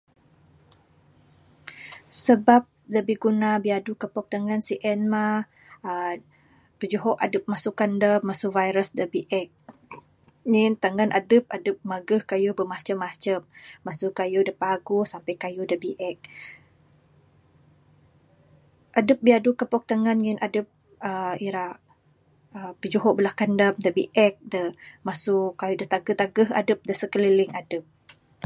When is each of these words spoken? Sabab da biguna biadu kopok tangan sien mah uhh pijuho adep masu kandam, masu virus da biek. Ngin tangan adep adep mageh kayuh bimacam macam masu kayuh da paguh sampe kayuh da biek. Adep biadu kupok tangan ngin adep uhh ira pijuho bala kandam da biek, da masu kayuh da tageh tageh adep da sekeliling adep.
Sabab 2.23 2.63
da 2.93 3.01
biguna 3.09 3.49
biadu 3.65 3.91
kopok 4.01 4.25
tangan 4.33 4.61
sien 4.67 4.99
mah 5.13 5.41
uhh 5.89 6.15
pijuho 6.79 7.11
adep 7.25 7.43
masu 7.51 7.69
kandam, 7.79 8.19
masu 8.29 8.47
virus 8.57 8.89
da 8.97 9.05
biek. 9.13 9.49
Ngin 10.51 10.73
tangan 10.83 11.09
adep 11.19 11.43
adep 11.57 11.77
mageh 11.91 12.23
kayuh 12.29 12.53
bimacam 12.59 12.97
macam 13.05 13.39
masu 13.85 14.07
kayuh 14.19 14.43
da 14.47 14.53
paguh 14.61 15.03
sampe 15.11 15.31
kayuh 15.43 15.65
da 15.71 15.77
biek. 15.83 16.17
Adep 18.99 19.19
biadu 19.25 19.49
kupok 19.59 19.83
tangan 19.91 20.17
ngin 20.23 20.39
adep 20.47 20.67
uhh 21.09 21.33
ira 21.47 21.65
pijuho 22.81 23.09
bala 23.17 23.31
kandam 23.39 23.73
da 23.85 23.89
biek, 23.97 24.33
da 24.53 24.61
masu 25.07 25.35
kayuh 25.59 25.77
da 25.81 25.85
tageh 25.93 26.17
tageh 26.21 26.49
adep 26.59 26.79
da 26.87 26.93
sekeliling 27.01 27.53
adep. 27.61 27.83